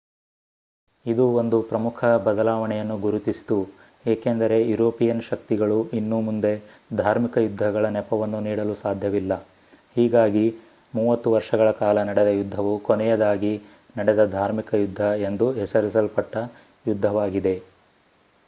ಇದು 1.05 1.25
ಒಂದು 1.39 1.57
ಪ್ರಮುಖ 1.67 1.97
ಬದಲಾವಣೆಯನ್ನು 2.23 2.95
ಗುರುತಿಸಿತು 2.97 3.57
ಏಕೆಂದರೆ 4.05 4.57
ಯುರೋಪಿಯನ್ 4.69 5.21
ಶಕ್ತಿಗಳು 5.21 5.77
ಇನ್ನು 5.93 6.17
ಮುಂದೆ 6.21 6.53
ಧಾರ್ಮಿಕ 6.95 7.35
ಯುದ್ಧಗಳ 7.37 7.85
ನೆಪವನ್ನು 7.97 8.39
ನೀಡಲು 8.39 8.75
ಸಾಧ್ಯವಿಲ್ಲ 8.75 9.35
ಹೀಗಾಗಿ 9.95 10.45
ಮೂವತ್ತು 10.93 11.31
ವರ್ಷಗಳ 11.31 11.69
ಕಾಲ 11.79 11.97
ನಡೆದ 12.09 12.31
ಯುದ್ಧವು 12.37 12.73
ಕೊನೆಯದಾಗಿ 12.81 13.53
ನಡೆದ 13.95 14.25
ಧಾರ್ಮಿಕ 14.31 14.73
ಯುದ್ಧ 14.75 15.01
ಎಂದು 15.29 15.47
ಹೆಸರಿಸಲ್ಪಟ್ಟ 15.53 16.35
ಯುದ್ಧವಾಗಿದೆ 16.85 17.55